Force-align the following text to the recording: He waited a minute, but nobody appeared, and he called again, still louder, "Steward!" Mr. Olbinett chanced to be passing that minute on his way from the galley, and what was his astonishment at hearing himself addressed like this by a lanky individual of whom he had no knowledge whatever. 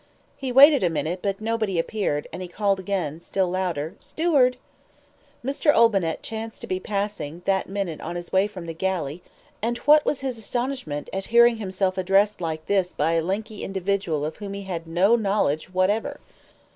He 0.35 0.51
waited 0.51 0.83
a 0.83 0.89
minute, 0.89 1.19
but 1.21 1.39
nobody 1.39 1.77
appeared, 1.77 2.27
and 2.33 2.41
he 2.41 2.47
called 2.47 2.79
again, 2.79 3.21
still 3.21 3.47
louder, 3.47 3.93
"Steward!" 3.99 4.57
Mr. 5.45 5.71
Olbinett 5.71 6.23
chanced 6.23 6.61
to 6.61 6.65
be 6.65 6.79
passing 6.79 7.43
that 7.45 7.69
minute 7.69 8.01
on 8.01 8.15
his 8.15 8.31
way 8.31 8.47
from 8.47 8.65
the 8.65 8.73
galley, 8.73 9.21
and 9.61 9.77
what 9.85 10.03
was 10.03 10.21
his 10.21 10.39
astonishment 10.39 11.07
at 11.13 11.27
hearing 11.27 11.57
himself 11.57 11.99
addressed 11.99 12.41
like 12.41 12.65
this 12.65 12.93
by 12.93 13.11
a 13.11 13.21
lanky 13.21 13.63
individual 13.63 14.25
of 14.25 14.37
whom 14.37 14.55
he 14.55 14.63
had 14.63 14.87
no 14.87 15.15
knowledge 15.15 15.71
whatever. 15.71 16.19